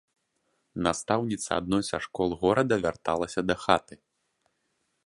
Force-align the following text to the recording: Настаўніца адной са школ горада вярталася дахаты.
Настаўніца 0.87 1.49
адной 1.61 1.83
са 1.91 1.97
школ 2.07 2.29
горада 2.43 2.75
вярталася 2.87 3.39
дахаты. 3.51 3.95